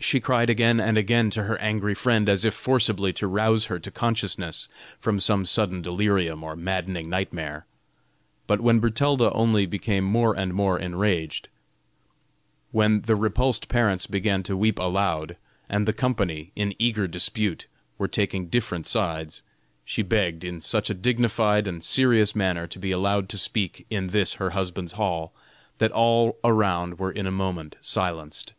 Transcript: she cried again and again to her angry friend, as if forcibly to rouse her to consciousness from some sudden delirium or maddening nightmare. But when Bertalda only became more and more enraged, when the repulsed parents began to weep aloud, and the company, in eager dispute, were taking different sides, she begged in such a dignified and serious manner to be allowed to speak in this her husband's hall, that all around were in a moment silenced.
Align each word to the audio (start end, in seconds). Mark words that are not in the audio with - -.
she 0.00 0.20
cried 0.20 0.48
again 0.48 0.80
and 0.80 0.96
again 0.96 1.28
to 1.28 1.42
her 1.44 1.58
angry 1.60 1.92
friend, 1.92 2.26
as 2.26 2.46
if 2.46 2.54
forcibly 2.54 3.12
to 3.12 3.26
rouse 3.28 3.66
her 3.66 3.78
to 3.78 3.90
consciousness 3.90 4.66
from 4.98 5.20
some 5.20 5.44
sudden 5.44 5.82
delirium 5.82 6.42
or 6.42 6.56
maddening 6.56 7.10
nightmare. 7.10 7.66
But 8.46 8.62
when 8.62 8.80
Bertalda 8.80 9.30
only 9.32 9.66
became 9.66 10.02
more 10.04 10.34
and 10.34 10.54
more 10.54 10.78
enraged, 10.78 11.50
when 12.70 13.02
the 13.02 13.16
repulsed 13.16 13.68
parents 13.68 14.06
began 14.06 14.42
to 14.44 14.56
weep 14.56 14.78
aloud, 14.78 15.36
and 15.68 15.86
the 15.86 15.92
company, 15.92 16.52
in 16.56 16.74
eager 16.78 17.06
dispute, 17.06 17.66
were 17.98 18.08
taking 18.08 18.46
different 18.48 18.86
sides, 18.86 19.42
she 19.84 20.00
begged 20.00 20.42
in 20.42 20.62
such 20.62 20.88
a 20.88 20.94
dignified 20.94 21.66
and 21.66 21.84
serious 21.84 22.34
manner 22.34 22.66
to 22.66 22.78
be 22.78 22.92
allowed 22.92 23.28
to 23.28 23.36
speak 23.36 23.84
in 23.90 24.06
this 24.06 24.32
her 24.40 24.52
husband's 24.56 24.92
hall, 24.94 25.34
that 25.76 25.92
all 25.92 26.38
around 26.42 26.98
were 26.98 27.12
in 27.12 27.26
a 27.26 27.30
moment 27.30 27.76
silenced. 27.82 28.54